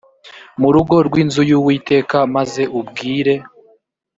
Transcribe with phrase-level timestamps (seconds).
[0.59, 3.33] mu rugo rw inzu y uwiteka maze ubwire